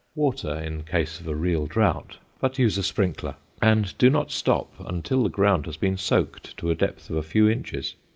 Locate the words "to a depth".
6.57-7.11